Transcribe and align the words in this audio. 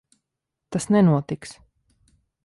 Tas 0.75 0.87
nenotiks. 0.95 1.53